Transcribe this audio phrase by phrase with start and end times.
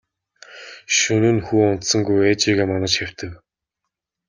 [0.99, 3.31] Шөнө нь хүү унтсангүй ээжийгээ манаж хэвтэв.